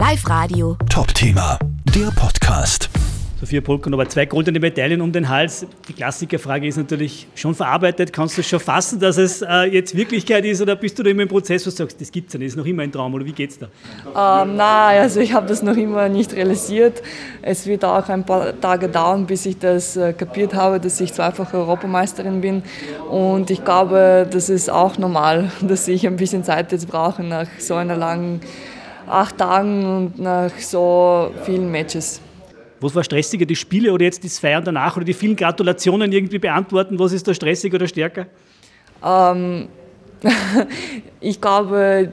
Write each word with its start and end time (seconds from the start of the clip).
Live 0.00 0.26
Radio. 0.30 0.78
Top-Thema, 0.88 1.58
der 1.94 2.10
Podcast. 2.12 2.88
Sophia 3.38 3.60
Polkon, 3.60 3.92
aber 3.92 4.08
zwei 4.08 4.24
goldene 4.24 4.58
Medaillen 4.58 5.02
um 5.02 5.12
den 5.12 5.28
Hals. 5.28 5.66
Die 5.88 5.92
Klassikerfrage 5.92 6.66
ist 6.66 6.78
natürlich 6.78 7.28
schon 7.34 7.54
verarbeitet. 7.54 8.10
Kannst 8.10 8.38
du 8.38 8.40
es 8.40 8.48
schon 8.48 8.60
fassen, 8.60 8.98
dass 8.98 9.18
es 9.18 9.42
äh, 9.42 9.64
jetzt 9.64 9.94
Wirklichkeit 9.94 10.46
ist 10.46 10.62
oder 10.62 10.74
bist 10.74 10.98
du 10.98 11.02
da 11.02 11.10
immer 11.10 11.24
im 11.24 11.28
Prozess, 11.28 11.66
wo 11.66 11.70
du 11.70 11.76
sagst, 11.76 12.00
das 12.00 12.10
gibt 12.10 12.28
es 12.28 12.32
ja 12.32 12.38
nicht, 12.38 12.48
ist 12.48 12.56
noch 12.56 12.64
immer 12.64 12.82
ein 12.82 12.90
Traum 12.90 13.12
oder 13.12 13.26
wie 13.26 13.32
geht 13.32 13.50
es 13.50 13.58
da? 13.58 13.66
Ähm, 14.42 14.56
nein, 14.56 15.02
also 15.02 15.20
ich 15.20 15.34
habe 15.34 15.46
das 15.46 15.62
noch 15.62 15.76
immer 15.76 16.08
nicht 16.08 16.32
realisiert. 16.32 17.02
Es 17.42 17.66
wird 17.66 17.84
auch 17.84 18.08
ein 18.08 18.24
paar 18.24 18.58
Tage 18.58 18.88
dauern, 18.88 19.26
bis 19.26 19.44
ich 19.44 19.58
das 19.58 19.98
äh, 19.98 20.14
kapiert 20.14 20.54
habe, 20.54 20.80
dass 20.80 20.98
ich 21.02 21.12
zweifache 21.12 21.58
Europameisterin 21.58 22.40
bin. 22.40 22.62
Und 23.10 23.50
ich 23.50 23.62
glaube, 23.66 24.26
das 24.30 24.48
ist 24.48 24.70
auch 24.70 24.96
normal, 24.96 25.52
dass 25.60 25.88
ich 25.88 26.06
ein 26.06 26.16
bisschen 26.16 26.42
Zeit 26.42 26.72
jetzt 26.72 26.88
brauche 26.88 27.22
nach 27.22 27.48
so 27.58 27.74
einer 27.74 27.96
langen 27.96 28.40
acht 29.10 29.38
Tagen 29.38 29.84
und 29.84 30.18
nach 30.18 30.50
so 30.58 31.32
vielen 31.44 31.70
Matches. 31.70 32.20
Was 32.80 32.94
war 32.94 33.04
stressiger, 33.04 33.44
die 33.44 33.56
Spiele 33.56 33.92
oder 33.92 34.04
jetzt 34.04 34.24
das 34.24 34.38
Feiern 34.38 34.64
danach 34.64 34.96
oder 34.96 35.04
die 35.04 35.12
vielen 35.12 35.36
Gratulationen 35.36 36.10
irgendwie 36.12 36.38
beantworten? 36.38 36.98
Was 36.98 37.12
ist 37.12 37.28
da 37.28 37.34
stressiger 37.34 37.76
oder 37.76 37.86
stärker? 37.86 38.26
Ähm, 39.04 39.68
ich 41.20 41.40
glaube, 41.40 42.12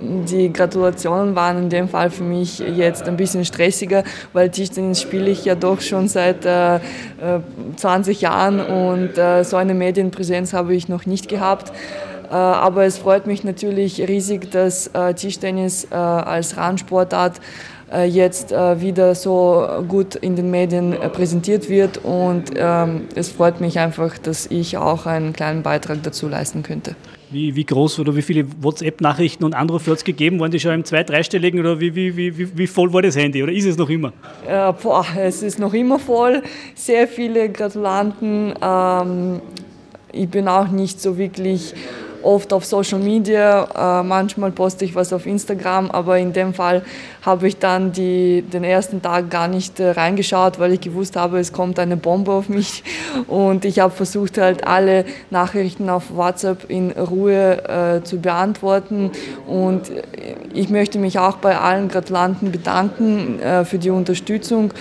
die 0.00 0.52
Gratulationen 0.52 1.34
waren 1.34 1.64
in 1.64 1.70
dem 1.70 1.88
Fall 1.88 2.10
für 2.10 2.22
mich 2.22 2.58
jetzt 2.58 3.08
ein 3.08 3.16
bisschen 3.16 3.44
stressiger, 3.44 4.04
weil 4.32 4.50
Tischtennis 4.50 5.00
spiele 5.00 5.30
ich 5.30 5.44
ja 5.44 5.54
doch 5.54 5.80
schon 5.80 6.06
seit 6.08 6.44
äh, 6.44 6.78
20 7.76 8.16
äh, 8.16 8.22
Jahren 8.22 8.60
und 8.60 9.18
äh, 9.18 9.42
so 9.42 9.56
eine 9.56 9.74
Medienpräsenz 9.74 10.52
habe 10.52 10.74
ich 10.74 10.88
noch 10.88 11.06
nicht 11.06 11.28
gehabt. 11.28 11.72
Äh, 12.30 12.34
aber 12.34 12.84
es 12.84 12.98
freut 12.98 13.26
mich 13.26 13.44
natürlich 13.44 14.00
riesig, 14.06 14.50
dass 14.50 14.88
äh, 14.88 15.14
Tischtennis 15.14 15.88
äh, 15.90 15.94
als 15.94 16.56
Randsportart 16.56 17.40
jetzt 18.08 18.50
wieder 18.50 19.14
so 19.14 19.64
gut 19.86 20.16
in 20.16 20.34
den 20.34 20.50
Medien 20.50 20.96
präsentiert 21.12 21.70
wird 21.70 21.98
und 21.98 22.50
ähm, 22.56 23.02
es 23.14 23.28
freut 23.28 23.60
mich 23.60 23.78
einfach, 23.78 24.18
dass 24.18 24.46
ich 24.46 24.76
auch 24.76 25.06
einen 25.06 25.32
kleinen 25.32 25.62
Beitrag 25.62 26.02
dazu 26.02 26.26
leisten 26.26 26.64
könnte. 26.64 26.96
Wie, 27.30 27.54
wie 27.54 27.64
groß 27.64 28.00
oder 28.00 28.16
wie 28.16 28.22
viele 28.22 28.44
WhatsApp-Nachrichten 28.60 29.44
und 29.44 29.54
Anrufe 29.54 29.92
hat 29.92 29.98
es 29.98 30.04
gegeben? 30.04 30.40
Waren 30.40 30.50
die 30.50 30.58
schon 30.58 30.72
im 30.72 30.84
zwei-, 30.84 31.04
dreistelligen 31.04 31.60
oder 31.60 31.78
wie, 31.78 31.94
wie, 31.94 32.16
wie, 32.16 32.58
wie 32.58 32.66
voll 32.66 32.92
war 32.92 33.02
das 33.02 33.16
Handy 33.16 33.40
oder 33.40 33.52
ist 33.52 33.66
es 33.66 33.76
noch 33.76 33.88
immer? 33.88 34.12
Äh, 34.48 34.72
boah, 34.72 35.06
es 35.16 35.44
ist 35.44 35.60
noch 35.60 35.72
immer 35.72 36.00
voll. 36.00 36.42
Sehr 36.74 37.06
viele 37.06 37.48
Gratulanten. 37.50 38.52
Ähm, 38.60 39.40
ich 40.12 40.28
bin 40.28 40.48
auch 40.48 40.68
nicht 40.68 41.00
so 41.00 41.18
wirklich 41.18 41.74
oft 42.26 42.52
auf 42.52 42.64
Social 42.64 42.98
Media, 42.98 44.00
äh, 44.00 44.02
manchmal 44.02 44.50
poste 44.50 44.84
ich 44.84 44.94
was 44.94 45.12
auf 45.12 45.26
Instagram, 45.26 45.90
aber 45.90 46.18
in 46.18 46.32
dem 46.32 46.52
Fall 46.52 46.82
habe 47.22 47.46
ich 47.48 47.58
dann 47.58 47.92
die, 47.92 48.42
den 48.42 48.64
ersten 48.64 49.00
Tag 49.00 49.30
gar 49.30 49.48
nicht 49.48 49.78
äh, 49.80 49.90
reingeschaut, 49.90 50.58
weil 50.58 50.72
ich 50.72 50.80
gewusst 50.80 51.16
habe, 51.16 51.38
es 51.38 51.52
kommt 51.52 51.78
eine 51.78 51.96
Bombe 51.96 52.32
auf 52.32 52.48
mich. 52.48 52.82
Und 53.28 53.64
ich 53.64 53.78
habe 53.78 53.92
versucht 53.92 54.38
halt 54.38 54.66
alle 54.66 55.04
Nachrichten 55.30 55.88
auf 55.88 56.14
WhatsApp 56.14 56.68
in 56.68 56.90
Ruhe 56.90 57.62
äh, 57.68 58.02
zu 58.02 58.18
beantworten. 58.20 59.12
Und 59.46 59.92
ich 60.52 60.68
möchte 60.68 60.98
mich 60.98 61.18
auch 61.18 61.36
bei 61.36 61.56
allen 61.56 61.88
Gratulanten 61.88 62.50
bedanken 62.50 63.38
für 63.64 63.78
die 63.78 63.90
Unterstützung 63.90 64.72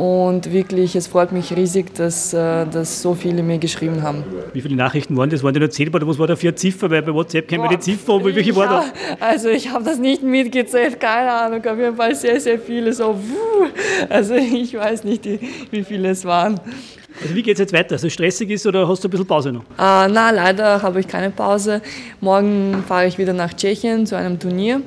und 0.00 0.50
wirklich, 0.50 0.96
es 0.96 1.08
freut 1.08 1.30
mich 1.30 1.54
riesig, 1.54 1.94
dass, 1.94 2.32
äh, 2.32 2.64
dass 2.64 3.02
so 3.02 3.14
viele 3.14 3.42
mir 3.42 3.58
geschrieben 3.58 4.02
haben. 4.02 4.24
Wie 4.54 4.62
viele 4.62 4.74
Nachrichten 4.74 5.14
waren 5.14 5.28
das? 5.28 5.42
Waren 5.42 5.52
die 5.52 5.60
nur 5.60 5.68
zählbar? 5.68 6.00
Was 6.06 6.18
war 6.18 6.26
da 6.26 6.36
für 6.36 6.48
eine 6.48 6.54
Ziffer? 6.54 6.90
Weil 6.90 7.02
bei 7.02 7.12
WhatsApp 7.12 7.46
kennen 7.46 7.64
wir 7.64 7.68
die 7.68 7.80
Ziffer. 7.80 8.18
Wie 8.24 8.34
welche 8.34 8.56
war 8.56 8.66
da? 8.66 8.84
Also 9.20 9.50
ich 9.50 9.70
habe 9.70 9.84
das 9.84 9.98
nicht 9.98 10.22
mitgezählt, 10.22 10.98
keine 10.98 11.30
Ahnung. 11.30 11.62
Auf 11.66 11.76
jeden 11.76 11.96
Fall 11.96 12.14
sehr, 12.14 12.40
sehr 12.40 12.58
viele. 12.58 12.94
So, 12.94 13.14
also 14.08 14.36
ich 14.36 14.72
weiß 14.72 15.04
nicht, 15.04 15.28
wie 15.70 15.84
viele 15.84 16.08
es 16.08 16.24
waren. 16.24 16.58
Also 17.20 17.34
wie 17.34 17.42
geht 17.42 17.56
es 17.56 17.60
jetzt 17.60 17.74
weiter? 17.74 17.92
Also 17.92 18.08
stressig 18.08 18.48
ist 18.48 18.66
oder 18.66 18.88
hast 18.88 19.04
du 19.04 19.08
ein 19.08 19.10
bisschen 19.10 19.26
Pause 19.26 19.52
noch? 19.52 19.64
Äh, 19.78 20.08
na, 20.08 20.30
leider 20.30 20.80
habe 20.80 21.00
ich 21.00 21.08
keine 21.08 21.28
Pause. 21.28 21.82
Morgen 22.22 22.82
fahre 22.88 23.06
ich 23.06 23.18
wieder 23.18 23.34
nach 23.34 23.52
Tschechien 23.52 24.06
zu 24.06 24.16
einem 24.16 24.38
Turnier. 24.38 24.80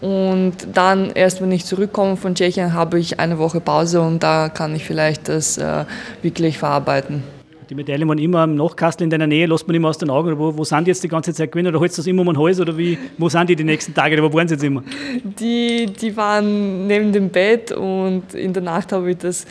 Und 0.00 0.54
dann, 0.74 1.10
erst 1.10 1.40
wenn 1.40 1.52
ich 1.52 1.64
zurückkomme 1.64 2.16
von 2.16 2.34
Tschechien, 2.34 2.74
habe 2.74 2.98
ich 2.98 3.18
eine 3.18 3.38
Woche 3.38 3.60
Pause 3.60 4.00
und 4.00 4.22
da 4.22 4.48
kann 4.48 4.74
ich 4.74 4.84
vielleicht 4.84 5.28
das 5.28 5.58
äh, 5.58 5.84
wirklich 6.22 6.58
verarbeiten. 6.58 7.22
Die 7.68 7.74
Medaillen 7.74 8.08
waren 8.08 8.18
immer 8.18 8.40
am 8.40 8.54
Nachkastel 8.54 9.04
in 9.04 9.10
deiner 9.10 9.26
Nähe, 9.26 9.46
lässt 9.46 9.66
man 9.66 9.74
immer 9.74 9.88
aus 9.88 9.98
den 9.98 10.08
Augen. 10.08 10.38
Wo, 10.38 10.56
wo 10.56 10.62
sind 10.62 10.84
die 10.84 10.90
jetzt 10.90 11.02
die 11.02 11.08
ganze 11.08 11.34
Zeit 11.34 11.50
gewesen? 11.50 11.66
Oder 11.66 11.80
holst 11.80 11.98
du 11.98 12.02
das 12.02 12.06
immer 12.06 12.20
um 12.20 12.28
den 12.28 12.38
Hals? 12.38 12.60
Oder 12.60 12.78
wie, 12.78 12.96
wo 13.18 13.28
sind 13.28 13.50
die 13.50 13.56
die 13.56 13.64
nächsten 13.64 13.92
Tage? 13.92 14.14
Oder 14.14 14.30
wo 14.30 14.36
waren 14.36 14.46
sie 14.46 14.54
jetzt 14.54 14.62
immer? 14.62 14.84
Die, 15.24 15.86
die 15.86 16.16
waren 16.16 16.86
neben 16.86 17.12
dem 17.12 17.28
Bett 17.28 17.72
und 17.72 18.34
in 18.34 18.52
der 18.52 18.62
Nacht 18.62 18.92
habe 18.92 19.10
ich 19.10 19.18
das, 19.18 19.46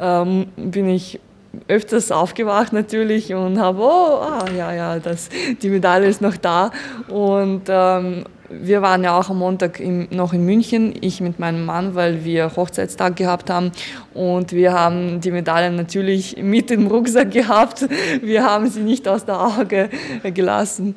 ähm, 0.00 0.46
bin 0.56 0.88
ich 0.88 1.20
öfters 1.68 2.10
aufgewacht 2.10 2.72
natürlich 2.72 3.34
und 3.34 3.60
habe, 3.60 3.80
oh, 3.82 4.20
ah, 4.20 4.46
ja, 4.56 4.72
ja, 4.72 4.98
das, 4.98 5.28
die 5.62 5.68
Medaille 5.68 6.08
ist 6.08 6.20
noch 6.20 6.36
da. 6.36 6.72
Und 7.08 7.62
ähm, 7.68 8.24
wir 8.50 8.82
waren 8.82 9.04
ja 9.04 9.18
auch 9.18 9.30
am 9.30 9.38
Montag 9.38 9.80
im, 9.80 10.08
noch 10.10 10.32
in 10.32 10.44
München, 10.44 10.94
ich 11.00 11.20
mit 11.20 11.38
meinem 11.38 11.64
Mann, 11.64 11.94
weil 11.94 12.24
wir 12.24 12.56
Hochzeitstag 12.56 13.16
gehabt 13.16 13.48
haben. 13.48 13.70
Und 14.12 14.52
wir 14.52 14.72
haben 14.72 15.20
die 15.20 15.30
Medaille 15.30 15.70
natürlich 15.70 16.36
mit 16.42 16.70
im 16.70 16.86
Rucksack 16.86 17.30
gehabt. 17.32 17.86
Wir 18.22 18.44
haben 18.44 18.68
sie 18.68 18.80
nicht 18.80 19.06
aus 19.06 19.24
der 19.24 19.40
Auge 19.40 19.88
gelassen. 20.34 20.94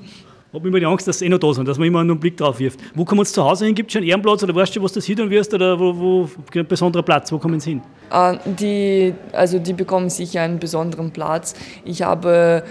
Ich 0.53 0.59
habe 0.59 0.68
immer 0.68 0.80
die 0.80 0.86
Angst, 0.86 1.08
dass 1.08 1.18
sie 1.18 1.25
eh 1.25 1.30
noch 1.30 1.40
da 1.40 1.52
sind, 1.52 1.68
dass 1.68 1.80
man 1.80 1.88
immer 1.88 2.03
nur 2.03 2.13
einen 2.13 2.19
Blick 2.19 2.38
drauf 2.38 2.59
wirft. 2.59 2.80
Wo 2.94 3.03
kommen 3.06 3.25
sie 3.25 3.34
zu 3.34 3.44
Hause 3.44 3.66
hin? 3.66 3.74
Gibt 3.74 3.90
es 3.90 3.94
schon 3.94 4.02
einen 4.02 4.09
Ehrenplatz 4.09 4.44
oder 4.44 4.53
weißt 4.53 4.75
du, 4.75 4.84
was 4.84 4.94
du 4.94 5.02
hin 5.02 5.30
wirst? 5.30 5.52
Oder 5.53 5.80
wo, 5.80 5.97
wo 5.97 6.30
ein 6.53 6.68
besonderer 6.68 7.02
Platz? 7.02 7.31
Wo 7.31 7.40
kommen 7.40 7.59
sie 7.59 7.72
hin? 7.72 7.81
Äh, 8.12 8.38
die, 8.46 9.13
also 9.31 9.58
die 9.58 9.74
bekommen 9.74 10.12
sicher 10.12 10.42
einen 10.42 10.59
besonderen 10.59 11.09
Platz. 11.09 11.56
Ich 11.86 12.03
habe 12.03 12.63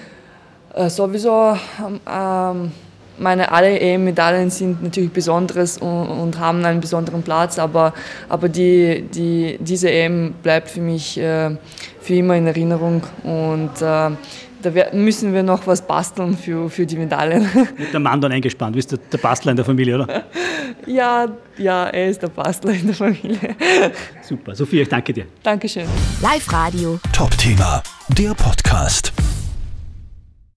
äh, 0.74 0.88
sowieso 0.88 1.56
ähm, 2.08 2.70
meine 3.22 3.52
alle 3.52 3.78
EM-Medaillen 3.78 4.50
sind 4.50 4.82
natürlich 4.82 5.12
besonderes 5.12 5.78
und, 5.78 6.08
und, 6.08 6.38
haben 6.38 6.64
einen 6.64 6.80
besonderen 6.80 7.22
Platz, 7.22 7.58
aber, 7.58 7.94
aber 8.28 8.48
die, 8.48 9.02
die, 9.14 9.58
diese 9.60 9.90
EM 9.90 10.34
bleibt 10.42 10.70
für 10.70 10.80
mich 10.80 11.18
äh, 11.18 11.56
für 12.00 12.14
immer 12.14 12.36
in 12.36 12.46
Erinnerung 12.46 13.02
und 13.22 13.80
äh, 13.80 14.10
da 14.62 14.70
müssen 14.92 15.34
wir 15.34 15.42
noch 15.42 15.66
was 15.66 15.82
basteln 15.82 16.36
für, 16.36 16.70
für 16.70 16.86
die 16.86 16.96
Medaillen. 16.96 17.48
Wird 17.76 17.92
der 17.92 18.00
Mann 18.00 18.20
dann 18.20 18.32
eingespannt? 18.32 18.76
Bist 18.76 18.92
du 18.92 18.96
der 18.96 19.18
Bastler 19.18 19.50
in 19.50 19.56
der 19.56 19.64
Familie, 19.64 19.96
oder? 19.96 20.24
Ja, 20.86 21.28
ja, 21.58 21.86
er 21.88 22.08
ist 22.08 22.22
der 22.22 22.28
Bastler 22.28 22.72
in 22.72 22.86
der 22.86 22.94
Familie. 22.94 23.54
Super, 24.20 24.54
Sophia, 24.54 24.82
ich 24.82 24.88
danke 24.88 25.12
dir. 25.12 25.26
Dankeschön. 25.42 25.86
Live 26.20 26.52
Radio. 26.52 26.98
Top-Thema, 27.12 27.82
der 28.08 28.34
Podcast. 28.34 29.12